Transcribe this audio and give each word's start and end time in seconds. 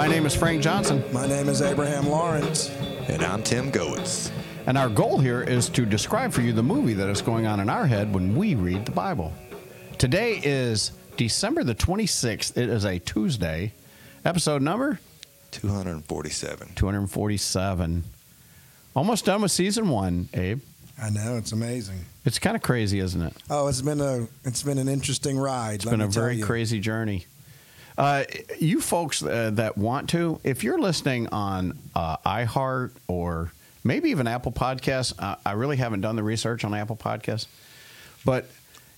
our 0.00 0.06
morning 0.08 0.12
take. 0.12 0.12
My 0.12 0.16
name 0.16 0.26
is 0.26 0.34
Frank 0.34 0.62
Johnson, 0.62 1.04
My 1.12 1.26
name 1.26 1.48
is 1.48 1.62
Abraham 1.62 2.08
Lawrence. 2.08 2.70
And 3.08 3.22
I'm 3.22 3.42
Tim 3.42 3.70
Goetz. 3.70 4.30
and 4.66 4.78
our 4.78 4.88
goal 4.88 5.18
here 5.18 5.42
is 5.42 5.68
to 5.70 5.84
describe 5.84 6.32
for 6.32 6.42
you 6.42 6.52
the 6.52 6.62
movie 6.62 6.94
that 6.94 7.08
is 7.08 7.22
going 7.22 7.46
on 7.46 7.60
in 7.60 7.68
our 7.68 7.86
head 7.86 8.12
when 8.14 8.36
we 8.36 8.54
read 8.54 8.86
the 8.86 8.92
Bible. 8.92 9.32
Today 9.98 10.40
is 10.42 10.92
December 11.16 11.64
the 11.64 11.74
26th. 11.74 12.56
It 12.56 12.68
is 12.68 12.84
a 12.84 12.98
Tuesday. 12.98 13.72
Episode 14.24 14.62
number 14.62 15.00
247. 15.50 16.72
247. 16.74 18.04
Almost 18.94 19.24
done 19.24 19.42
with 19.42 19.50
season 19.50 19.88
one, 19.88 20.28
Abe. 20.34 20.60
I 21.02 21.10
know 21.10 21.36
it's 21.36 21.52
amazing. 21.52 22.04
It's 22.24 22.38
kind 22.38 22.56
of 22.56 22.62
crazy, 22.62 23.00
isn't 23.00 23.22
it? 23.22 23.34
Oh, 23.48 23.68
it's 23.68 23.80
been 23.80 24.00
a 24.00 24.26
it's 24.44 24.62
been 24.62 24.78
an 24.78 24.88
interesting 24.88 25.38
ride. 25.38 25.76
It's 25.76 25.84
been 25.86 26.00
a 26.02 26.08
very 26.08 26.40
crazy 26.40 26.80
journey. 26.80 27.26
Uh, 27.98 28.24
you 28.58 28.80
folks 28.80 29.22
uh, 29.22 29.50
that 29.54 29.76
want 29.76 30.10
to, 30.10 30.40
if 30.44 30.64
you're 30.64 30.80
listening 30.80 31.28
on 31.28 31.78
uh, 31.94 32.16
iHeart 32.18 32.92
or 33.08 33.52
maybe 33.84 34.10
even 34.10 34.26
Apple 34.26 34.52
Podcasts, 34.52 35.12
I 35.44 35.52
really 35.52 35.76
haven't 35.76 36.00
done 36.00 36.16
the 36.16 36.22
research 36.22 36.64
on 36.64 36.74
Apple 36.74 36.96
Podcasts, 36.96 37.46
but 38.24 38.46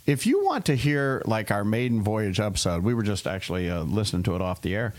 if 0.06 0.26
you 0.26 0.44
want 0.44 0.66
to 0.66 0.74
hear 0.74 1.22
like 1.26 1.50
our 1.50 1.64
maiden 1.64 2.02
voyage 2.02 2.40
episode, 2.40 2.82
we 2.82 2.94
were 2.94 3.02
just 3.02 3.26
actually 3.26 3.70
uh, 3.70 3.82
listening 3.82 4.24
to 4.24 4.34
it 4.34 4.42
off 4.42 4.60
the 4.60 4.74
air. 4.74 4.94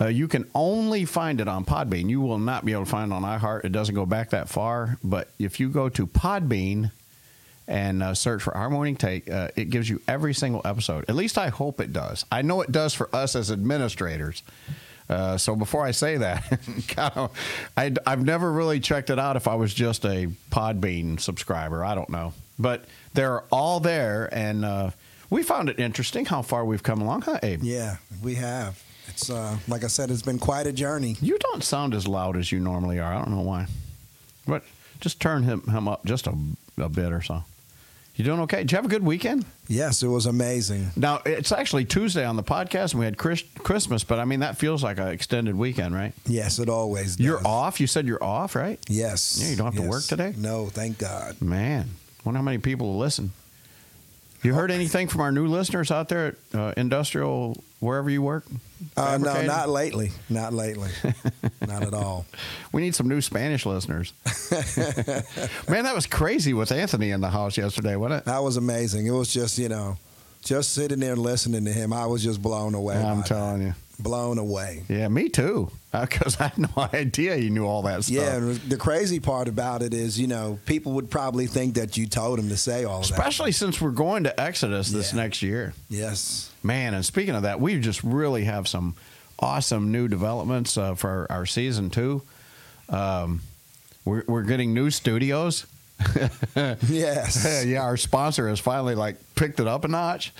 Uh, 0.00 0.06
you 0.06 0.26
can 0.26 0.48
only 0.54 1.04
find 1.04 1.40
it 1.40 1.48
on 1.48 1.64
Podbean. 1.64 2.08
You 2.08 2.20
will 2.20 2.38
not 2.38 2.64
be 2.64 2.72
able 2.72 2.84
to 2.84 2.90
find 2.90 3.12
it 3.12 3.14
on 3.14 3.22
iHeart. 3.22 3.64
It 3.64 3.72
doesn't 3.72 3.94
go 3.94 4.06
back 4.06 4.30
that 4.30 4.48
far. 4.48 4.98
But 5.04 5.30
if 5.38 5.60
you 5.60 5.68
go 5.68 5.88
to 5.88 6.06
Podbean, 6.06 6.90
and 7.66 8.02
uh, 8.02 8.14
search 8.14 8.42
for 8.42 8.56
Our 8.56 8.68
Morning 8.70 8.96
Take, 8.96 9.30
uh, 9.30 9.48
it 9.56 9.70
gives 9.70 9.88
you 9.88 10.00
every 10.06 10.34
single 10.34 10.60
episode. 10.64 11.04
At 11.08 11.14
least 11.14 11.38
I 11.38 11.48
hope 11.48 11.80
it 11.80 11.92
does. 11.92 12.24
I 12.30 12.42
know 12.42 12.60
it 12.60 12.72
does 12.72 12.94
for 12.94 13.14
us 13.14 13.36
as 13.36 13.50
administrators. 13.50 14.42
Uh, 15.08 15.36
so 15.36 15.54
before 15.54 15.84
I 15.84 15.90
say 15.90 16.16
that, 16.16 16.58
kind 16.88 17.12
of, 17.14 17.30
I, 17.76 17.92
I've 18.06 18.24
never 18.24 18.50
really 18.50 18.80
checked 18.80 19.10
it 19.10 19.18
out 19.18 19.36
if 19.36 19.46
I 19.46 19.54
was 19.54 19.74
just 19.74 20.04
a 20.04 20.28
Podbean 20.50 21.20
subscriber. 21.20 21.84
I 21.84 21.94
don't 21.94 22.08
know. 22.10 22.32
But 22.58 22.84
they're 23.12 23.42
all 23.52 23.80
there, 23.80 24.28
and 24.32 24.64
uh, 24.64 24.90
we 25.28 25.42
found 25.42 25.68
it 25.68 25.78
interesting 25.78 26.24
how 26.24 26.42
far 26.42 26.64
we've 26.64 26.82
come 26.82 27.02
along, 27.02 27.22
huh, 27.22 27.40
Abe? 27.42 27.62
Yeah, 27.62 27.96
we 28.22 28.36
have. 28.36 28.82
It's 29.08 29.28
uh, 29.28 29.58
like 29.68 29.84
I 29.84 29.88
said, 29.88 30.10
it's 30.10 30.22
been 30.22 30.38
quite 30.38 30.66
a 30.66 30.72
journey. 30.72 31.16
You 31.20 31.38
don't 31.38 31.62
sound 31.62 31.94
as 31.94 32.08
loud 32.08 32.36
as 32.36 32.50
you 32.50 32.60
normally 32.60 32.98
are. 32.98 33.12
I 33.12 33.18
don't 33.18 33.30
know 33.30 33.42
why. 33.42 33.66
But 34.46 34.62
just 35.00 35.20
turn 35.20 35.42
him, 35.42 35.62
him 35.62 35.88
up 35.88 36.04
just 36.04 36.26
a, 36.26 36.34
a 36.78 36.88
bit 36.88 37.12
or 37.12 37.20
so. 37.20 37.44
You 38.16 38.24
doing 38.24 38.40
okay? 38.40 38.58
Did 38.58 38.70
you 38.70 38.76
have 38.76 38.84
a 38.84 38.88
good 38.88 39.04
weekend? 39.04 39.44
Yes, 39.66 40.04
it 40.04 40.06
was 40.06 40.26
amazing. 40.26 40.90
Now 40.94 41.20
it's 41.26 41.50
actually 41.50 41.84
Tuesday 41.84 42.24
on 42.24 42.36
the 42.36 42.44
podcast, 42.44 42.92
and 42.92 43.00
we 43.00 43.06
had 43.06 43.18
Chris, 43.18 43.42
Christmas, 43.58 44.04
but 44.04 44.20
I 44.20 44.24
mean 44.24 44.40
that 44.40 44.56
feels 44.56 44.84
like 44.84 44.98
an 44.98 45.08
extended 45.08 45.56
weekend, 45.56 45.94
right? 45.96 46.12
Yes, 46.26 46.60
it 46.60 46.68
always. 46.68 47.16
Does. 47.16 47.26
You're 47.26 47.44
off. 47.44 47.80
You 47.80 47.88
said 47.88 48.06
you're 48.06 48.22
off, 48.22 48.54
right? 48.54 48.78
Yes. 48.88 49.40
Yeah, 49.42 49.50
you 49.50 49.56
don't 49.56 49.74
have 49.74 49.82
to 49.82 49.88
work 49.88 50.04
today? 50.04 50.32
No, 50.36 50.66
thank 50.66 50.98
God. 50.98 51.42
Man, 51.42 51.88
wonder 52.24 52.38
how 52.38 52.44
many 52.44 52.58
people 52.58 52.86
will 52.88 52.98
listen. 52.98 53.32
You 54.44 54.54
heard 54.54 54.70
anything 54.70 55.08
from 55.08 55.22
our 55.22 55.32
new 55.32 55.46
listeners 55.46 55.90
out 55.90 56.08
there 56.10 56.26
at 56.26 56.36
uh, 56.54 56.74
industrial 56.76 57.56
wherever 57.80 58.10
you 58.10 58.20
work? 58.20 58.44
Uh, 58.96 59.18
no, 59.18 59.42
not 59.42 59.70
lately. 59.70 60.12
Not 60.28 60.52
lately. 60.52 60.90
not 61.68 61.82
at 61.82 61.94
all. 61.94 62.26
We 62.72 62.80
need 62.82 62.94
some 62.96 63.08
new 63.08 63.20
Spanish 63.20 63.64
listeners. 63.66 64.12
Man, 65.68 65.84
that 65.84 65.94
was 65.94 66.06
crazy 66.06 66.52
with 66.52 66.72
Anthony 66.72 67.10
in 67.10 67.20
the 67.20 67.30
house 67.30 67.56
yesterday, 67.56 67.94
wasn't 67.96 68.22
it? 68.22 68.24
That 68.26 68.42
was 68.42 68.56
amazing. 68.56 69.06
It 69.06 69.12
was 69.12 69.32
just 69.32 69.58
you 69.58 69.68
know, 69.68 69.96
just 70.42 70.72
sitting 70.74 70.98
there 71.00 71.16
listening 71.16 71.64
to 71.66 71.72
him. 71.72 71.92
I 71.92 72.06
was 72.06 72.22
just 72.22 72.42
blown 72.42 72.74
away. 72.74 72.96
I'm 72.96 73.22
telling 73.22 73.62
you. 73.62 73.74
blown 73.98 74.38
away. 74.38 74.82
Yeah, 74.88 75.08
me 75.08 75.28
too. 75.28 75.70
Because 75.94 76.40
I 76.40 76.48
had 76.48 76.58
no 76.58 76.88
idea 76.92 77.36
you 77.36 77.50
knew 77.50 77.64
all 77.64 77.82
that 77.82 78.02
stuff. 78.02 78.16
Yeah, 78.16 78.34
and 78.38 78.56
the 78.68 78.76
crazy 78.76 79.20
part 79.20 79.46
about 79.46 79.80
it 79.80 79.94
is, 79.94 80.18
you 80.18 80.26
know, 80.26 80.58
people 80.66 80.90
would 80.94 81.08
probably 81.08 81.46
think 81.46 81.76
that 81.76 81.96
you 81.96 82.08
told 82.08 82.40
him 82.40 82.48
to 82.48 82.56
say 82.56 82.82
all 82.82 82.98
of 83.02 83.06
that. 83.06 83.12
Especially 83.12 83.52
since 83.52 83.80
we're 83.80 83.92
going 83.92 84.24
to 84.24 84.40
Exodus 84.40 84.90
this 84.90 85.12
Yeah. 85.12 85.20
next 85.22 85.40
year. 85.40 85.72
Yes. 85.88 86.50
Man, 86.64 86.94
and 86.94 87.06
speaking 87.06 87.36
of 87.36 87.42
that, 87.44 87.60
we 87.60 87.78
just 87.78 88.02
really 88.02 88.42
have 88.42 88.66
some 88.66 88.96
awesome 89.38 89.92
new 89.92 90.08
developments 90.08 90.76
uh, 90.76 90.94
for 90.94 91.26
our 91.30 91.46
season 91.46 91.90
two. 91.90 92.22
Um, 92.88 93.40
we're, 94.04 94.24
we're 94.26 94.42
getting 94.42 94.74
new 94.74 94.90
studios. 94.90 95.66
Yes. 96.88 97.64
yeah, 97.66 97.82
our 97.82 97.96
sponsor 97.96 98.48
has 98.48 98.60
finally 98.60 98.94
like 98.94 99.16
picked 99.34 99.60
it 99.60 99.66
up 99.66 99.84
a 99.84 99.88
notch. 99.88 100.32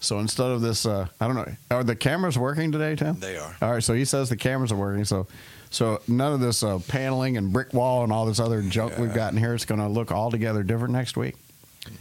So 0.00 0.18
instead 0.18 0.50
of 0.50 0.62
this, 0.62 0.86
uh, 0.86 1.06
I 1.20 1.26
don't 1.26 1.36
know, 1.36 1.52
are 1.70 1.84
the 1.84 1.94
cameras 1.94 2.38
working 2.38 2.72
today, 2.72 2.96
Tim? 2.96 3.20
They 3.20 3.36
are. 3.36 3.54
All 3.60 3.72
right, 3.72 3.82
so 3.82 3.92
he 3.92 4.04
says 4.06 4.30
the 4.30 4.36
cameras 4.36 4.72
are 4.72 4.76
working. 4.76 5.04
So, 5.04 5.26
so 5.68 6.00
none 6.08 6.32
of 6.32 6.40
this 6.40 6.62
uh, 6.62 6.78
paneling 6.88 7.36
and 7.36 7.52
brick 7.52 7.74
wall 7.74 8.02
and 8.02 8.12
all 8.12 8.24
this 8.24 8.40
other 8.40 8.62
junk 8.62 8.96
we've 8.98 9.14
got 9.14 9.32
in 9.32 9.38
here. 9.38 9.54
It's 9.54 9.66
going 9.66 9.80
to 9.80 9.88
look 9.88 10.10
altogether 10.10 10.62
different 10.62 10.92
next 10.92 11.16
week. 11.16 11.36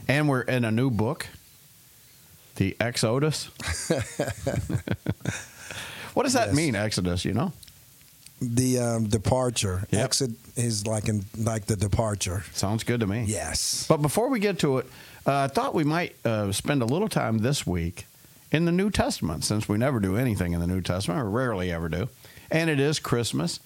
And 0.07 0.29
we're 0.29 0.41
in 0.41 0.63
a 0.65 0.71
new 0.71 0.89
book, 0.89 1.27
the 2.55 2.75
Exodus. 2.79 3.49
what 6.13 6.23
does 6.23 6.33
that 6.33 6.47
Yes. 6.47 6.55
mean, 6.55 6.75
Exodus? 6.75 7.25
You 7.25 7.33
know, 7.33 7.53
The 8.41 8.79
um, 8.79 9.07
departure. 9.07 9.85
Yep. 9.91 10.03
Exit 10.05 10.31
is 10.55 10.85
like 10.87 11.07
in 11.09 11.25
like 11.37 11.65
the 11.65 11.75
departure. 11.75 12.43
sounds 12.53 12.83
good 12.83 12.99
to 13.01 13.07
me. 13.07 13.25
Yes. 13.27 13.85
But 13.87 13.97
before 14.01 14.29
we 14.29 14.39
get 14.39 14.59
to 14.59 14.77
it, 14.79 14.85
uh, 15.25 15.33
I 15.41 15.47
thought 15.47 15.73
we 15.75 15.83
might 15.83 16.15
uh, 16.25 16.51
spend 16.51 16.81
a 16.81 16.85
little 16.85 17.09
time 17.09 17.39
this 17.39 17.67
week 17.67 18.05
in 18.51 18.65
the 18.65 18.71
New 18.71 18.89
Testament, 18.89 19.43
since 19.43 19.69
we 19.69 19.77
never 19.77 19.99
do 19.99 20.15
anything 20.17 20.53
in 20.53 20.59
the 20.59 20.67
New 20.67 20.81
Testament, 20.81 21.19
or 21.21 21.29
rarely 21.29 21.71
ever 21.71 21.87
do. 21.89 22.09
And 22.49 22.69
it 22.69 22.79
is 22.79 22.97
Christmas, 22.99 23.59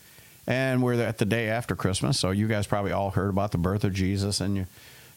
and 0.46 0.84
we're 0.84 0.96
at 1.02 1.20
the 1.20 1.26
day 1.26 1.48
after 1.50 1.74
Christmas, 1.76 2.20
so 2.20 2.32
you 2.32 2.48
guys 2.50 2.68
probably 2.68 2.92
all 2.92 3.12
heard 3.12 3.30
about 3.30 3.52
the 3.54 3.58
birth 3.58 3.86
of 3.86 3.94
Jesus 3.94 4.42
and 4.42 4.58
you, 4.58 4.66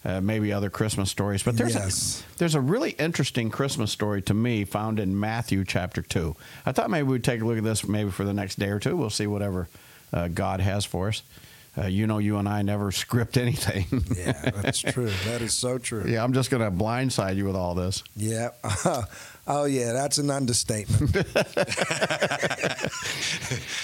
uh, 0.07 0.21
maybe 0.21 0.53
other 0.53 0.71
Christmas 0.71 1.11
stories. 1.11 1.43
But 1.43 1.57
there's 1.57 1.75
Yes. 1.75 2.23
a, 2.35 2.39
there's 2.39 2.55
a 2.55 2.61
really 2.61 2.91
interesting 2.93 3.51
Christmas 3.51 3.91
story 3.91 4.23
to 4.23 4.35
me 4.35 4.65
found 4.65 5.01
in 5.01 5.19
Matthew 5.19 5.65
chapter 5.65 6.01
two. 6.01 6.37
I 6.65 6.73
thought 6.73 6.91
maybe 6.91 7.09
we'd 7.09 7.25
take 7.25 7.41
a 7.41 7.45
look 7.45 7.59
at 7.59 7.65
this 7.65 7.87
maybe 7.89 8.11
for 8.11 8.25
the 8.25 8.33
next 8.33 8.59
day 8.59 8.69
or 8.69 8.79
two. 8.79 8.97
We'll 8.97 9.11
see 9.11 9.27
whatever 9.27 9.69
uh, 10.13 10.29
God 10.29 10.61
has 10.61 10.85
for 10.85 11.09
us. 11.09 11.23
Uh, 11.79 11.89
you 11.89 12.07
know, 12.07 12.17
you 12.17 12.39
and 12.39 12.49
I 12.49 12.63
never 12.63 12.91
script 13.03 13.37
anything. 13.37 13.85
Yeah, 14.17 14.33
that's 14.63 14.79
true. 14.81 15.11
That 15.27 15.43
is 15.43 15.53
so 15.53 15.77
true. 15.77 16.05
Yeah, 16.07 16.25
I'm 16.25 16.33
just 16.33 16.51
going 16.51 16.63
to 16.63 16.71
blindside 16.71 17.37
you 17.37 17.45
with 17.45 17.57
all 17.57 17.75
this. 17.75 18.03
Yeah. 18.17 18.51
oh 19.47 19.65
yeah, 19.67 19.93
that's 19.93 20.17
an 20.19 20.31
understatement. 20.31 21.15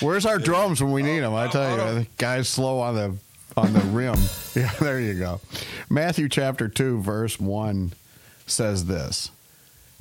Where's 0.00 0.26
our 0.26 0.38
drums 0.38 0.82
when 0.82 0.92
we 0.92 1.02
need 1.02 1.20
them? 1.20 1.34
I 1.34 1.48
tell 1.48 1.70
you, 1.70 1.76
the 2.00 2.06
guy's 2.18 2.48
slow 2.48 2.80
on 2.80 2.94
the 2.94 3.14
on 3.56 3.72
the 3.72 3.80
rim. 3.80 4.16
Yeah, 4.54 4.70
there 4.80 5.00
you 5.00 5.14
go. 5.14 5.40
Matthew 5.88 6.28
chapter 6.28 6.68
2 6.68 7.00
verse 7.00 7.40
1 7.40 7.94
says 8.46 8.84
this. 8.84 9.30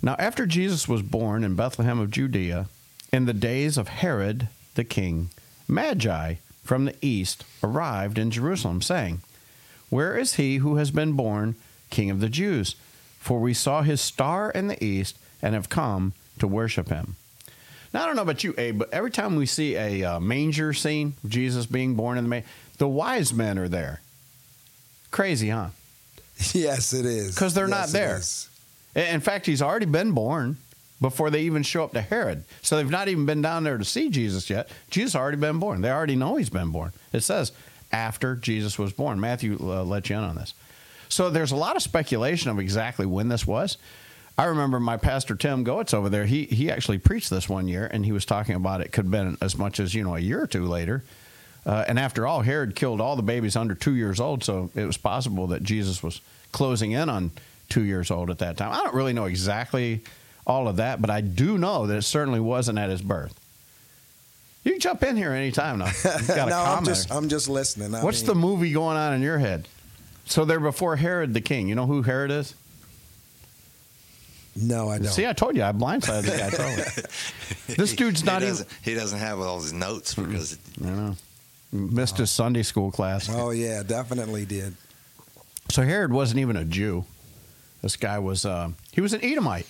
Now 0.02 0.18
after 0.20 0.46
Jesus 0.46 0.90
was 0.90 1.02
born 1.02 1.46
in 1.46 1.56
Bethlehem 1.56 2.00
of 2.00 2.12
Judea 2.12 2.68
in 3.14 3.26
the 3.26 3.34
days 3.34 3.78
of 3.78 3.88
Herod 3.88 4.50
the 4.76 4.84
king, 4.84 5.30
Magi 5.70 6.36
from 6.64 6.86
the 6.86 6.96
east 7.02 7.46
arrived 7.64 8.18
in 8.18 8.30
Jerusalem 8.30 8.82
saying, 8.82 9.22
Where 9.90 10.18
is 10.18 10.36
he 10.36 10.58
who 10.58 10.76
has 10.76 10.92
been 10.92 11.14
born 11.14 11.56
king 11.90 12.10
of 12.10 12.20
the 12.20 12.30
Jews? 12.30 12.76
For 13.20 13.40
we 13.40 13.54
saw 13.54 13.84
his 13.84 14.02
star 14.02 14.52
in 14.52 14.68
the 14.68 14.84
east 14.84 15.18
and 15.42 15.54
have 15.54 15.70
come 15.70 16.14
to 16.40 16.48
worship 16.48 16.90
him. 16.90 17.16
Now 17.94 18.04
I 18.04 18.06
don't 18.06 18.16
know 18.16 18.22
about 18.22 18.44
you, 18.44 18.56
Abe, 18.58 18.80
but 18.80 18.94
every 18.94 19.12
time 19.12 19.36
we 19.36 19.46
see 19.46 19.76
a 19.76 20.04
uh, 20.04 20.20
manger 20.20 20.74
scene 20.74 21.14
Jesus 21.28 21.66
being 21.66 21.96
born 21.96 22.18
in 22.18 22.24
the 22.24 22.30
manger, 22.30 22.48
the 22.82 22.88
wise 22.88 23.32
men 23.32 23.60
are 23.60 23.68
there. 23.68 24.02
Crazy, 25.12 25.50
huh? 25.50 25.68
yes, 26.52 26.94
it 26.94 27.06
is. 27.06 27.36
Because 27.36 27.54
they're 27.54 27.68
not 27.68 27.94
Yes, 27.94 28.50
it 28.96 28.96
there. 28.96 29.14
In 29.14 29.22
fact, 29.22 29.46
he's 29.46 29.62
already 29.62 29.86
been 29.86 30.14
born 30.14 30.58
before 31.00 31.30
they 31.30 31.44
even 31.44 31.62
show 31.62 31.84
up 31.84 31.94
to 31.94 32.02
Herod. 32.02 32.44
So 32.64 32.78
they've 32.78 32.90
not 32.90 33.08
even 33.08 33.28
been 33.28 33.44
down 33.44 33.64
there 33.64 33.78
to 33.78 33.86
see 33.86 34.10
Jesus 34.10 34.50
yet. 34.50 34.68
Jesus 34.90 35.16
already 35.16 35.38
been 35.38 35.60
born. 35.60 35.82
They 35.82 35.92
already 35.92 36.16
know 36.16 36.38
he's 36.38 36.50
been 36.50 36.72
born. 36.72 36.92
It 37.14 37.22
says 37.22 37.52
after 37.92 38.36
Jesus 38.36 38.80
was 38.80 38.94
born. 38.94 39.20
Matthew 39.20 39.60
uh, 39.62 39.84
let 39.84 40.10
you 40.10 40.18
in 40.18 40.24
on 40.24 40.36
this. 40.36 40.56
So 41.08 41.30
there's 41.30 41.52
a 41.52 41.56
lot 41.56 41.76
of 41.76 41.84
speculation 41.84 42.50
of 42.50 42.58
exactly 42.58 43.06
when 43.06 43.30
this 43.30 43.46
was. 43.46 43.78
I 44.40 44.46
remember 44.46 44.80
my 44.80 44.98
pastor 44.98 45.36
Tim 45.36 45.64
Goetz 45.64 45.94
over 45.94 46.10
there. 46.10 46.26
He 46.26 46.46
he 46.46 46.72
actually 46.72 46.98
preached 46.98 47.30
this 47.30 47.48
one 47.48 47.68
year, 47.68 47.86
and 47.86 48.04
he 48.04 48.12
was 48.12 48.26
talking 48.26 48.56
about 48.56 48.82
it 48.82 48.92
could 48.92 49.06
have 49.06 49.12
been 49.12 49.38
as 49.40 49.56
much 49.56 49.80
as 49.80 49.94
you 49.94 50.04
know 50.04 50.16
a 50.16 50.20
year 50.20 50.42
or 50.42 50.48
two 50.48 50.66
later. 50.66 51.04
Uh, 51.66 51.86
and 51.88 52.00
after 52.00 52.26
all, 52.26 52.42
Herod 52.42 52.76
killed 52.76 53.02
all 53.02 53.16
the 53.16 53.22
babies 53.22 53.56
under 53.56 53.76
two 53.76 53.96
years 53.96 54.20
old, 54.20 54.44
so 54.44 54.72
it 54.76 54.86
was 54.86 54.98
possible 54.98 55.48
that 55.48 55.64
Jesus 55.64 56.02
was 56.02 56.22
closing 56.52 56.92
in 56.92 57.10
on 57.10 57.32
two 57.70 57.84
years 57.84 58.10
old 58.12 58.30
at 58.30 58.40
that 58.40 58.58
time. 58.58 58.72
I 58.74 58.78
don't 58.78 58.96
really 58.96 59.14
know 59.14 59.26
exactly 59.26 60.02
all 60.46 60.68
of 60.68 60.78
that, 60.78 61.02
but 61.02 61.10
I 61.10 61.22
do 61.22 61.58
know 61.58 61.88
that 61.88 61.98
it 61.98 62.02
certainly 62.02 62.40
wasn't 62.40 62.80
at 62.80 62.90
his 62.90 63.02
birth. 63.02 63.38
You 64.64 64.72
can 64.72 64.80
jump 64.80 65.04
in 65.04 65.18
here 65.18 65.32
anytime 65.32 65.80
now. 65.80 65.92
Got 66.28 66.50
no, 66.50 66.60
I'm 66.60 66.86
just 66.86 67.12
I'm 67.12 67.30
just 67.30 67.50
listening. 67.50 67.96
I 67.96 68.04
What's 68.04 68.22
mean, 68.22 68.28
the 68.28 68.36
movie 68.36 68.72
going 68.72 68.98
on 68.98 69.14
in 69.14 69.22
your 69.22 69.40
head? 69.40 69.68
So 70.26 70.46
they're 70.46 70.60
before 70.60 70.96
Herod 70.98 71.34
the 71.34 71.42
king. 71.42 71.68
You 71.68 71.76
know 71.76 71.88
who 71.88 72.04
Herod 72.04 72.30
is? 72.30 72.54
No, 74.56 74.90
I 74.90 74.98
don't. 74.98 75.08
See, 75.08 75.26
I 75.26 75.34
told 75.34 75.56
you, 75.56 75.64
I 75.64 75.72
blindsided 75.72 76.24
the 76.24 76.38
guy. 76.38 76.50
Totally. 76.50 77.06
This 77.78 77.96
dude's 77.96 78.20
he 78.20 78.26
not 78.26 78.44
even. 78.44 78.66
He 78.84 78.94
doesn't 78.96 79.18
have 79.18 79.40
all 79.40 79.62
his 79.62 79.72
notes 79.72 80.14
because 80.14 80.58
I 80.84 80.90
know. 80.90 81.16
Missed 81.72 82.18
his 82.18 82.30
Sunday 82.32 82.64
school 82.64 82.92
class. 82.92 83.30
oh 83.32 83.52
yeah, 83.52 83.82
definitely 83.84 84.46
did. 84.46 84.76
So 85.70 85.84
Herod 85.84 86.12
wasn't 86.12 86.42
even 86.42 86.58
a 86.58 86.66
Jew. 86.66 87.06
This 87.82 87.96
guy 87.96 88.20
was. 88.20 88.46
Uh, 88.46 88.72
he 88.92 89.00
was 89.02 89.14
an 89.14 89.24
Edomite. 89.24 89.68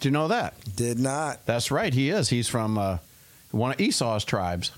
Do 0.00 0.08
you 0.08 0.12
know 0.12 0.28
that? 0.28 0.54
Did 0.76 0.98
not. 0.98 1.46
That's 1.46 1.70
right. 1.70 1.94
He 1.94 2.10
is. 2.10 2.28
He's 2.28 2.48
from 2.48 2.76
uh, 2.76 2.98
one 3.52 3.70
of 3.72 3.80
Esau's 3.80 4.24
tribes. 4.24 4.72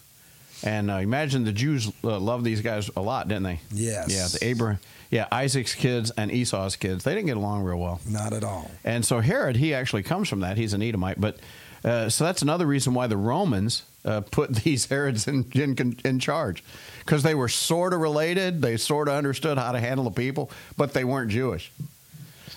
And 0.62 0.90
uh, 0.90 0.94
imagine 0.96 1.44
the 1.44 1.52
Jews 1.52 1.90
uh, 2.04 2.18
loved 2.18 2.44
these 2.44 2.60
guys 2.60 2.90
a 2.96 3.02
lot, 3.02 3.28
didn't 3.28 3.42
they? 3.42 3.60
Yes. 3.72 4.14
Yeah. 4.14 4.28
The 4.38 4.46
Abraham. 4.46 4.78
Yeah. 5.10 5.26
Isaac's 5.32 5.74
kids 5.74 6.10
and 6.16 6.30
Esau's 6.30 6.76
kids. 6.76 7.04
They 7.04 7.14
didn't 7.14 7.26
get 7.26 7.36
along 7.36 7.64
real 7.64 7.78
well. 7.78 8.00
Not 8.08 8.32
at 8.32 8.44
all. 8.44 8.70
And 8.84 9.04
so 9.04 9.20
Herod, 9.20 9.56
he 9.56 9.74
actually 9.74 10.02
comes 10.04 10.28
from 10.28 10.40
that. 10.40 10.56
He's 10.56 10.72
an 10.74 10.82
Edomite. 10.82 11.20
But 11.20 11.38
uh, 11.84 12.08
so 12.08 12.24
that's 12.24 12.42
another 12.42 12.66
reason 12.66 12.94
why 12.94 13.06
the 13.06 13.16
Romans 13.16 13.82
uh, 14.04 14.22
put 14.22 14.54
these 14.64 14.86
Herods 14.86 15.28
in, 15.28 15.44
in, 15.54 15.96
in 16.04 16.18
charge 16.18 16.64
because 17.00 17.22
they 17.22 17.34
were 17.34 17.48
sort 17.48 17.92
of 17.92 18.00
related. 18.00 18.62
They 18.62 18.76
sort 18.76 19.08
of 19.08 19.14
understood 19.14 19.58
how 19.58 19.72
to 19.72 19.80
handle 19.80 20.04
the 20.04 20.10
people, 20.10 20.50
but 20.76 20.94
they 20.94 21.04
weren't 21.04 21.30
Jewish. 21.30 21.70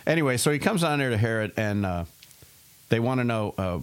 Anyway, 0.05 0.37
so 0.37 0.51
he 0.51 0.59
comes 0.59 0.81
down 0.81 0.99
there 0.99 1.09
to 1.09 1.17
Herod, 1.17 1.51
and 1.57 1.85
uh, 1.85 2.05
they 2.87 2.99
want 2.99 3.19
to 3.19 3.25
know 3.25 3.53
uh, 3.57 3.79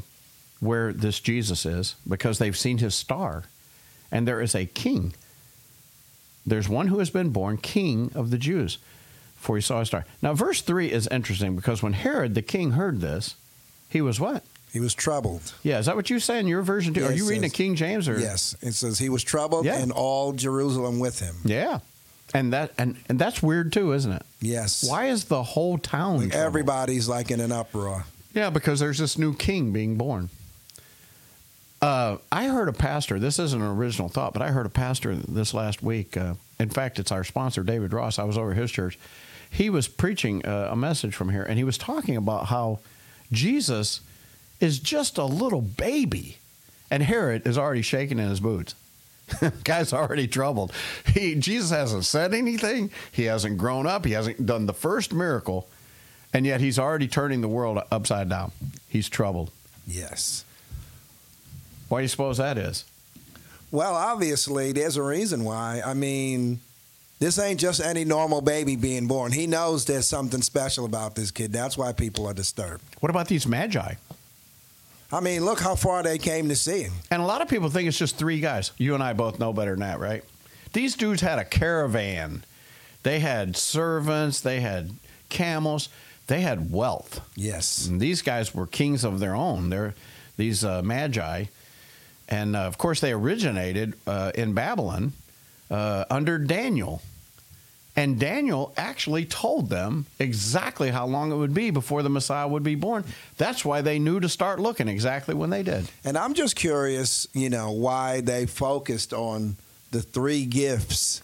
where 0.61 0.93
this 0.93 1.20
Jesus 1.20 1.67
is 1.67 1.97
because 2.08 2.38
they've 2.38 2.56
seen 2.56 2.79
his 2.79 2.94
star. 2.94 3.44
And 4.11 4.26
there 4.26 4.40
is 4.40 4.55
a 4.55 4.64
king. 4.64 5.12
There's 6.47 6.69
one 6.69 6.88
who 6.88 7.00
has 7.00 7.11
been 7.11 7.31
born 7.31 7.58
king 7.58 8.11
of 8.14 8.31
the 8.31 8.38
Jews, 8.38 8.79
for 9.37 9.56
he 9.56 9.62
saw 9.62 9.81
a 9.81 9.87
star. 9.87 10.06
Now, 10.23 10.35
verse 10.35 10.62
3 10.62 10.90
is 10.90 11.08
interesting 11.08 11.56
because 11.56 11.82
when 11.82 11.94
Herod 11.94 12.35
the 12.35 12.43
king 12.43 12.73
heard 12.73 13.00
this, 13.00 13.35
he 13.90 14.00
was 14.00 14.20
what? 14.20 14.44
He 14.75 14.81
was 14.81 14.93
troubled. 14.93 15.55
Yeah, 15.62 15.79
is 15.79 15.87
that 15.87 15.94
what 15.94 16.11
you 16.11 16.19
say 16.19 16.41
in 16.41 16.49
your 16.49 16.61
version 16.61 16.93
too? 16.93 17.03
Yeah, 17.03 17.11
Are 17.11 17.12
you 17.12 17.26
reading 17.29 17.43
the 17.43 17.49
King 17.49 17.76
James 17.76 18.09
or 18.09 18.19
Yes, 18.19 18.56
it 18.61 18.73
says 18.73 18.99
he 18.99 19.09
was 19.09 19.23
troubled, 19.23 19.65
Yeah. 19.65 19.79
and 19.79 19.93
all 19.93 20.32
Jerusalem 20.32 20.99
with 20.99 21.21
him. 21.21 21.37
Yeah. 21.44 21.79
And 22.35 22.53
that 22.53 22.73
and, 22.76 22.97
and 23.09 23.17
that's 23.17 23.41
weird 23.41 23.73
too, 23.73 23.93
isn't 23.93 24.11
it? 24.11 24.23
Yes. 24.41 24.82
Why 24.87 25.06
is 25.06 25.26
the 25.26 25.44
whole 25.44 25.79
town 25.79 26.19
troubled? 26.29 26.35
Everybody's 26.35 27.09
like 27.09 27.31
in 27.31 27.38
an 27.38 27.53
uproar. 27.53 28.05
Yeah, 28.35 28.50
because 28.50 28.81
there's 28.81 28.99
this 28.99 29.17
new 29.17 29.32
king 29.37 29.73
being 29.73 29.97
born. 29.97 30.29
Uh, 31.81 32.17
I 32.32 32.47
heard 32.47 32.69
a 32.69 32.73
pastor. 32.73 33.21
This 33.21 33.38
isn't 33.38 33.61
an 33.62 33.69
original 33.69 34.09
thought, 34.09 34.32
but 34.32 34.43
I 34.43 34.49
heard 34.49 34.67
a 34.67 34.71
pastor 34.71 35.15
this 35.15 35.55
last 35.55 35.85
week. 35.85 36.17
Uh, 36.17 36.35
in 36.59 36.71
fact, 36.71 36.99
it's 36.99 37.12
our 37.12 37.23
sponsor, 37.23 37.62
David 37.62 37.93
Ross. 37.93 38.19
I 38.19 38.25
was 38.25 38.37
over 38.37 38.50
at 38.50 38.56
his 38.56 38.73
church. 38.73 38.99
He 39.50 39.71
was 39.71 39.87
preaching 39.87 40.44
uh, 40.44 40.71
a 40.73 40.76
message 40.76 41.15
from 41.15 41.29
here, 41.31 41.44
and 41.44 41.59
he 41.59 41.65
was 41.65 41.79
talking 41.79 42.17
about 42.17 42.47
how 42.47 42.81
Jesus 43.31 44.00
is 44.61 44.79
just 44.79 45.19
a 45.19 45.25
little 45.25 45.62
baby, 45.62 46.39
and 46.91 47.03
Herod 47.03 47.47
is 47.47 47.59
already 47.59 47.83
shaking 47.83 48.19
in 48.19 48.29
his 48.29 48.41
boots. 48.41 48.75
Guy's 49.65 49.93
already 49.93 50.29
troubled. 50.29 50.73
He 51.06 51.35
Jesus 51.35 51.71
hasn't 51.71 52.05
said 52.05 52.35
anything. 52.35 52.91
He 53.11 53.25
hasn't 53.25 53.59
grown 53.59 53.87
up. 53.87 54.05
He 54.05 54.12
hasn't 54.12 54.45
done 54.45 54.67
the 54.67 54.75
first 54.75 55.12
miracle, 55.12 55.69
and 56.33 56.45
yet 56.45 56.61
he's 56.61 56.79
already 56.79 57.09
turning 57.09 57.41
the 57.41 57.49
world 57.49 57.81
upside 57.91 58.29
down. 58.29 58.53
He's 58.89 59.09
troubled. 59.09 59.51
Yes. 59.87 60.45
Why 61.89 62.00
do 62.00 62.03
you 62.03 62.09
suppose 62.09 62.39
that 62.39 62.59
is? 62.59 62.85
Well, 63.71 63.95
obviously, 63.95 64.73
there's 64.73 64.97
a 64.97 65.03
reason 65.03 65.45
why. 65.45 65.83
I 65.85 65.95
mean, 65.95 66.61
this 67.19 67.39
ain't 67.39 67.59
just 67.59 67.81
any 67.83 68.05
normal 68.05 68.41
baby 68.41 68.77
being 68.77 69.07
born. 69.07 69.33
He 69.33 69.47
knows 69.47 69.85
there's 69.85 70.07
something 70.07 70.43
special 70.43 70.85
about 70.85 71.15
this 71.15 71.31
kid. 71.31 71.53
That's 71.53 71.77
why 71.77 71.93
people 71.93 72.27
are 72.27 72.35
disturbed. 72.35 72.85
What 73.00 73.11
about 73.11 73.29
these 73.29 73.47
magi? 73.47 73.95
I 75.14 75.20
mean, 75.20 75.44
look 75.44 75.61
how 75.61 75.76
far 75.76 76.02
they 76.02 76.19
came 76.19 76.49
to 76.49 76.56
see 76.56 76.82
him. 76.82 76.93
And 77.11 77.22
a 77.22 77.25
lot 77.25 77.40
of 77.40 77.49
people 77.49 77.70
think 77.70 77.87
it's 77.87 77.99
just 77.99 78.16
three 78.16 78.40
guys. 78.40 78.72
You 78.78 78.94
and 78.94 79.02
I 79.02 79.12
both 79.12 79.38
know 79.38 79.52
better 79.52 79.70
than 79.70 79.81
that, 79.81 80.00
right? 80.00 80.25
These 80.72 80.96
dudes 80.96 81.20
had 81.20 81.38
a 81.38 81.44
caravan. 81.44 82.44
They 83.05 83.20
had 83.20 83.56
servants. 83.56 84.40
They 84.40 84.61
had 84.61 84.90
camels. 85.28 85.88
They 86.26 86.40
had 86.40 86.72
wealth. 86.72 87.20
Yes. 87.37 87.87
And 87.87 88.00
these 88.00 88.22
guys 88.22 88.55
were 88.55 88.66
kings 88.66 89.05
of 89.05 89.20
their 89.20 89.37
own. 89.37 89.70
They're 89.70 89.94
these 90.37 90.64
uh, 90.64 90.82
magi, 90.82 91.44
and 92.28 92.56
uh, 92.56 92.61
of 92.61 92.76
course 92.76 93.00
they 93.00 93.12
originated 93.12 93.94
uh, 94.06 94.32
in 94.34 94.52
Babylon 94.52 95.12
uh, 95.70 96.06
under 96.11 96.38
Daniel. 96.38 97.02
And 97.96 98.19
Daniel 98.19 98.73
actually 98.76 99.25
told 99.25 99.70
them 99.70 100.06
exactly 100.19 100.91
how 100.91 101.06
long 101.06 101.31
it 101.31 101.37
would 101.37 101.55
be 101.55 101.70
before 101.70 102.02
the 102.02 102.11
Messiah 102.11 102.49
would 102.49 102.64
be 102.64 102.75
born. 102.75 103.05
That's 103.37 103.64
why 103.64 103.82
they 103.82 104.00
knew 104.00 104.19
to 104.19 104.29
start 104.29 104.58
looking 104.58 104.88
exactly 104.88 105.35
when 105.35 105.50
they 105.50 105.62
did. 105.62 105.88
And 106.05 106.19
I'm 106.19 106.35
just 106.35 106.56
curious, 106.56 107.29
you 107.35 107.50
know, 107.50 107.70
why 107.70 108.20
they 108.20 108.46
focused 108.46 109.12
on 109.12 109.56
the 109.93 110.02
three 110.02 110.44
gifts. 110.44 111.23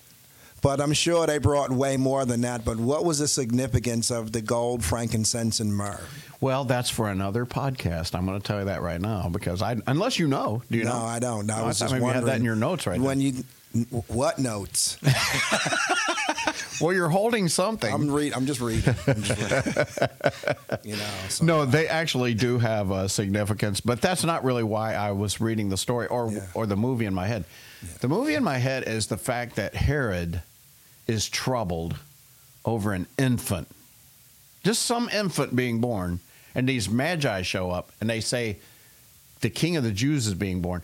But 0.63 0.81
I'm 0.81 0.93
sure 0.93 1.27
they 1.27 1.39
brought 1.39 1.71
way 1.73 1.97
more 1.97 2.25
than 2.25 2.43
that. 2.43 2.65
But 2.65 2.77
what 2.77 3.05
was 3.05 3.19
the 3.19 3.27
significance 3.29 4.11
of 4.11 4.33
the 4.33 4.43
gold, 4.43 4.85
frankincense, 4.85 5.59
and 5.59 5.75
myrrh? 5.75 6.01
Well, 6.41 6.65
that's 6.65 6.91
for 6.91 7.09
another 7.11 7.47
podcast. 7.47 8.15
I'm 8.15 8.27
going 8.27 8.41
to 8.41 8.47
tell 8.47 8.61
you 8.61 8.65
that 8.67 8.83
right 8.83 9.01
now 9.01 9.29
because 9.31 9.63
I, 9.63 9.77
unless 9.87 10.19
you 10.19 10.29
know, 10.29 10.63
do 10.71 10.79
you 10.79 10.85
no, 10.85 10.91
know? 10.91 11.05
I 11.05 11.19
don't. 11.19 11.51
I 11.51 11.61
Oh, 11.61 11.65
I 11.65 11.67
was 11.67 11.79
thought 11.79 11.85
just 11.87 11.95
maybe 11.95 12.05
you 12.05 12.07
had 12.09 12.17
wondering 12.17 12.33
that 12.33 12.39
in 12.41 12.45
your 12.45 12.57
notes 12.57 12.87
right 12.87 13.01
when 13.01 13.21
you 13.21 13.45
what 14.09 14.39
notes? 14.39 14.99
Well, 16.81 16.95
you're 16.95 17.11
holding 17.11 17.49
something. 17.49 17.93
I'm 17.93 18.11
read. 18.11 18.33
I'm 18.33 18.47
just 18.47 18.61
reading. 18.61 18.95
I'm 19.07 19.23
just 19.23 19.39
reading. 19.39 20.09
you 20.83 20.97
know. 20.97 21.11
So. 21.29 21.45
No, 21.45 21.65
they 21.67 21.87
actually 21.87 22.33
do 22.33 22.59
have 22.59 22.91
a 22.91 23.07
significance, 23.07 23.83
but 23.83 24.01
that's 24.01 24.25
not 24.25 24.45
really 24.45 24.63
why 24.63 24.95
I 24.95 25.13
was 25.13 25.43
reading 25.43 25.69
the 25.69 25.77
story 25.77 26.07
or 26.07 26.33
Yeah. 26.33 26.47
or 26.55 26.65
the 26.67 26.77
movie 26.77 27.05
in 27.05 27.13
my 27.13 27.27
head. 27.27 27.45
The 28.01 28.09
movie 28.09 28.35
in 28.35 28.43
my 28.43 28.57
head 28.57 28.85
is 28.89 29.09
the 29.09 29.19
fact 29.19 29.57
that 29.57 29.75
Herod 29.75 30.41
is 31.07 31.29
troubled 31.29 31.97
over 32.65 32.95
an 32.95 33.07
infant, 33.19 33.69
just 34.65 34.83
some 34.83 35.11
infant 35.11 35.55
being 35.55 35.83
born, 35.83 36.21
and 36.55 36.67
these 36.67 36.89
magi 36.89 37.43
show 37.43 37.71
up 37.71 37.93
and 38.01 38.09
they 38.09 38.21
say 38.21 38.57
the 39.43 39.51
king 39.51 39.77
of 39.77 39.85
the 39.85 39.93
Jews 39.93 40.27
is 40.27 40.35
being 40.35 40.63
born. 40.63 40.81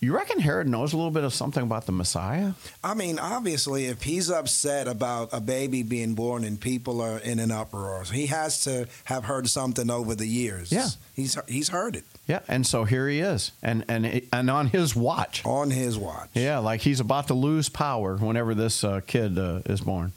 You 0.00 0.14
reckon 0.14 0.38
Herod 0.38 0.68
knows 0.68 0.92
a 0.92 0.96
little 0.96 1.10
bit 1.10 1.24
of 1.24 1.34
something 1.34 1.62
about 1.62 1.86
the 1.86 1.92
Messiah? 1.92 2.52
I 2.84 2.94
mean, 2.94 3.18
obviously, 3.18 3.86
if 3.86 4.02
he's 4.02 4.30
upset 4.30 4.86
about 4.86 5.30
a 5.32 5.40
baby 5.40 5.82
being 5.82 6.14
born 6.14 6.44
and 6.44 6.60
people 6.60 7.00
are 7.00 7.18
in 7.18 7.40
an 7.40 7.50
uproar, 7.50 8.04
he 8.04 8.26
has 8.26 8.62
to 8.62 8.86
have 9.04 9.24
heard 9.24 9.48
something 9.48 9.90
over 9.90 10.14
the 10.14 10.26
years. 10.26 10.70
Yeah. 10.70 10.86
he's 11.16 11.36
he's 11.48 11.70
heard 11.70 11.96
it 11.96 12.04
Yeah, 12.28 12.40
and 12.46 12.64
so 12.64 12.84
here 12.84 13.08
he 13.08 13.18
is, 13.18 13.50
and 13.60 13.84
and 13.88 14.22
and 14.32 14.48
on 14.50 14.68
his 14.68 14.94
watch. 14.94 15.44
on 15.44 15.70
his 15.72 15.98
watch. 15.98 16.28
Yeah, 16.32 16.58
like 16.58 16.82
he's 16.82 17.00
about 17.00 17.26
to 17.26 17.34
lose 17.34 17.68
power 17.68 18.16
whenever 18.18 18.54
this 18.54 18.84
uh, 18.84 19.00
kid 19.04 19.36
uh, 19.36 19.62
is 19.66 19.80
born. 19.80 20.12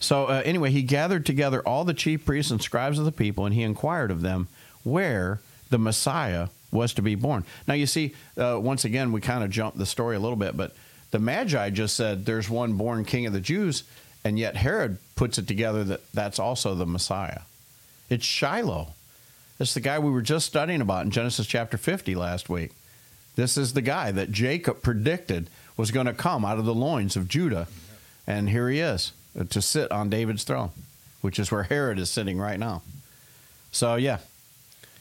So 0.00 0.26
uh, 0.26 0.42
anyway, 0.44 0.70
he 0.70 0.82
gathered 0.82 1.24
together 1.24 1.62
all 1.64 1.84
the 1.84 1.94
chief 1.94 2.26
priests 2.26 2.50
and 2.50 2.60
scribes 2.60 2.98
of 2.98 3.04
the 3.04 3.12
people, 3.12 3.46
and 3.46 3.54
he 3.54 3.62
inquired 3.62 4.10
of 4.10 4.22
them 4.22 4.48
where 4.82 5.40
the 5.70 5.78
Messiah 5.78 6.48
was 6.74 6.92
to 6.94 7.02
be 7.02 7.14
born. 7.14 7.44
Now 7.66 7.74
you 7.74 7.86
see, 7.86 8.14
uh, 8.36 8.58
once 8.60 8.84
again, 8.84 9.12
we 9.12 9.20
kind 9.22 9.42
of 9.42 9.50
jumped 9.50 9.78
the 9.78 9.86
story 9.86 10.16
a 10.16 10.20
little 10.20 10.36
bit, 10.36 10.56
but 10.56 10.74
the 11.12 11.18
Magi 11.18 11.70
just 11.70 11.96
said 11.96 12.26
there's 12.26 12.50
one 12.50 12.74
born 12.74 13.04
King 13.04 13.26
of 13.26 13.32
the 13.32 13.40
Jews, 13.40 13.84
and 14.24 14.38
yet 14.38 14.56
Herod 14.56 14.98
puts 15.14 15.38
it 15.38 15.46
together 15.46 15.84
that 15.84 16.00
that's 16.12 16.38
also 16.38 16.74
the 16.74 16.84
Messiah. 16.84 17.42
It's 18.10 18.24
Shiloh. 18.26 18.88
It's 19.60 19.74
the 19.74 19.80
guy 19.80 19.98
we 19.98 20.10
were 20.10 20.22
just 20.22 20.46
studying 20.46 20.80
about 20.80 21.04
in 21.04 21.12
Genesis 21.12 21.46
chapter 21.46 21.78
50 21.78 22.14
last 22.16 22.48
week. 22.48 22.72
This 23.36 23.56
is 23.56 23.72
the 23.72 23.82
guy 23.82 24.12
that 24.12 24.32
Jacob 24.32 24.82
predicted 24.82 25.48
was 25.76 25.90
going 25.90 26.06
to 26.06 26.12
come 26.12 26.44
out 26.44 26.58
of 26.58 26.64
the 26.64 26.74
loins 26.74 27.16
of 27.16 27.28
Judah. 27.28 27.68
And 28.26 28.48
here 28.48 28.68
he 28.68 28.80
is 28.80 29.12
uh, 29.38 29.44
to 29.44 29.62
sit 29.62 29.90
on 29.90 30.10
David's 30.10 30.44
throne, 30.44 30.70
which 31.20 31.38
is 31.38 31.50
where 31.50 31.64
Herod 31.64 31.98
is 31.98 32.10
sitting 32.10 32.38
right 32.38 32.58
now. 32.58 32.82
So, 33.70 33.96
yeah, 33.96 34.18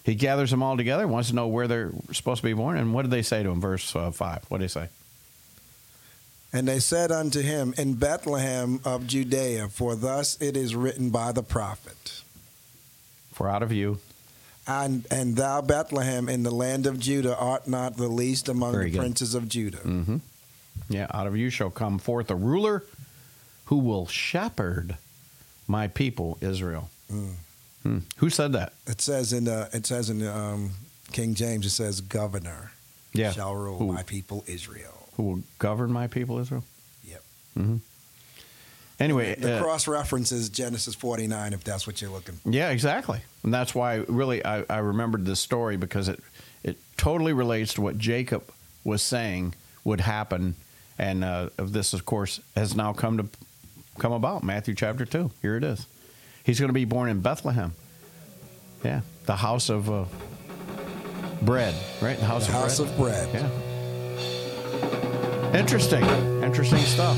he 0.03 0.15
gathers 0.15 0.51
them 0.51 0.61
all 0.61 0.75
together, 0.77 1.07
wants 1.07 1.29
to 1.29 1.35
know 1.35 1.47
where 1.47 1.67
they're 1.67 1.91
supposed 2.11 2.41
to 2.41 2.47
be 2.47 2.53
born. 2.53 2.77
And 2.77 2.93
what 2.93 3.03
did 3.03 3.11
they 3.11 3.21
say 3.21 3.41
to 3.43 3.49
him? 3.49 3.61
Verse 3.61 3.95
uh, 3.95 4.11
5. 4.11 4.45
What 4.49 4.57
did 4.59 4.65
they 4.65 4.67
say? 4.69 4.87
And 6.51 6.67
they 6.67 6.79
said 6.79 7.11
unto 7.11 7.41
him, 7.41 7.73
In 7.77 7.95
Bethlehem 7.95 8.79
of 8.85 9.07
Judea, 9.07 9.69
for 9.69 9.95
thus 9.95 10.39
it 10.41 10.55
is 10.55 10.75
written 10.75 11.09
by 11.09 11.31
the 11.31 11.41
prophet. 11.41 12.21
For 13.31 13.49
out 13.49 13.63
of 13.63 13.71
you. 13.71 13.99
And, 14.67 15.05
and 15.09 15.35
thou, 15.35 15.61
Bethlehem, 15.61 16.29
in 16.29 16.43
the 16.43 16.51
land 16.51 16.85
of 16.85 16.99
Judah, 16.99 17.35
art 17.35 17.67
not 17.67 17.97
the 17.97 18.07
least 18.07 18.47
among 18.49 18.73
Very 18.73 18.85
the 18.85 18.91
good. 18.91 18.99
princes 18.99 19.33
of 19.35 19.49
Judah. 19.49 19.77
hmm 19.79 20.17
Yeah, 20.89 21.07
out 21.13 21.27
of 21.27 21.35
you 21.35 21.49
shall 21.49 21.69
come 21.71 21.97
forth 21.97 22.29
a 22.29 22.35
ruler 22.35 22.83
who 23.65 23.77
will 23.77 24.05
shepherd 24.07 24.97
my 25.67 25.87
people 25.87 26.37
Israel. 26.39 26.89
Mm. 27.11 27.33
Hmm. 27.83 27.99
Who 28.17 28.29
said 28.29 28.53
that? 28.53 28.73
It 28.87 29.01
says 29.01 29.33
in 29.33 29.43
the, 29.45 29.69
it 29.73 29.85
says 29.85 30.09
in 30.09 30.25
um, 30.27 30.71
King 31.11 31.33
James, 31.35 31.65
it 31.65 31.71
says, 31.71 32.01
Governor 32.01 32.71
Yeah. 33.13 33.31
shall 33.31 33.53
rule 33.55 33.77
Who? 33.77 33.93
my 33.93 34.03
people 34.03 34.43
Israel. 34.47 35.09
who 35.17 35.23
will 35.23 35.39
govern 35.59 35.91
my 35.91 36.07
people 36.07 36.39
Israel? 36.39 36.63
Yep. 37.03 37.23
hmm 37.55 37.75
Anyway, 38.99 39.35
The 39.35 39.57
uh, 39.57 39.61
cross 39.61 39.87
reference 39.87 40.31
is 40.31 40.49
Genesis 40.49 40.95
49, 40.95 41.53
if 41.53 41.63
that's 41.63 41.85
what 41.87 42.01
you're 42.01 42.11
looking. 42.11 42.35
for. 42.35 42.49
Yeah, 42.51 42.69
exactly. 42.69 43.19
And 43.43 43.53
that's 43.53 43.73
why 43.75 43.95
really 44.07 44.45
I, 44.45 44.63
I 44.69 44.77
remembered 44.77 45.25
this 45.25 45.39
story 45.39 45.77
because 45.77 46.07
it 46.07 46.19
it 46.63 46.77
totally 46.95 47.33
relates 47.33 47.73
to 47.73 47.81
what 47.81 47.97
Jacob 47.97 48.43
was 48.85 49.01
saying 49.01 49.55
would 49.83 49.99
happen, 49.99 50.55
and 50.97 51.23
uh, 51.23 51.49
this, 51.57 51.93
of 51.93 52.05
course, 52.05 52.39
has 52.55 52.75
now 52.75 52.93
come 52.93 53.17
to 53.17 53.25
come 53.99 54.13
about. 54.13 54.43
Matthew 54.43 54.73
chapter 54.75 55.05
two. 55.05 55.31
Here 55.41 55.57
it 55.57 55.63
is. 55.65 55.85
He's 56.43 56.59
going 56.59 56.69
to 56.69 56.73
be 56.73 56.85
born 56.85 57.09
in 57.09 57.21
Bethlehem. 57.21 57.73
Yeah, 58.83 59.01
the 59.25 59.35
house 59.35 59.69
of 59.69 59.89
uh, 59.89 60.05
bread, 61.41 61.73
right? 62.01 62.17
The 62.19 62.25
house 62.25 62.47
The 62.47 62.53
of 62.53 62.59
house 62.61 62.79
bread. 62.79 62.89
of 62.89 62.97
bread. 62.97 63.29
Yeah. 65.53 65.59
Interesting. 65.59 66.03
Interesting 66.43 66.79
stuff. 66.79 67.17